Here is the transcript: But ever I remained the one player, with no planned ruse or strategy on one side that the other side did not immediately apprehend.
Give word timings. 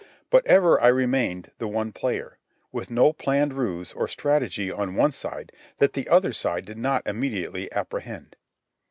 But 0.31 0.43
ever 0.47 0.81
I 0.81 0.87
remained 0.87 1.51
the 1.59 1.67
one 1.67 1.91
player, 1.91 2.39
with 2.71 2.89
no 2.89 3.13
planned 3.13 3.53
ruse 3.53 3.93
or 3.93 4.07
strategy 4.07 4.71
on 4.71 4.95
one 4.95 5.11
side 5.11 5.51
that 5.77 5.93
the 5.93 6.09
other 6.09 6.33
side 6.33 6.65
did 6.65 6.79
not 6.79 7.05
immediately 7.05 7.71
apprehend. 7.71 8.35